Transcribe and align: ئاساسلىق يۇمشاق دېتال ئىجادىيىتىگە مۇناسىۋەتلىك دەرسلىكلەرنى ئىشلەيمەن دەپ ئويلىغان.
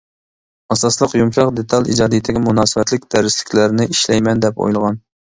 ئاساسلىق 0.75 1.11
يۇمشاق 1.17 1.51
دېتال 1.59 1.89
ئىجادىيىتىگە 1.93 2.41
مۇناسىۋەتلىك 2.45 3.05
دەرسلىكلەرنى 3.17 3.87
ئىشلەيمەن 3.97 4.41
دەپ 4.47 4.65
ئويلىغان. 4.65 4.99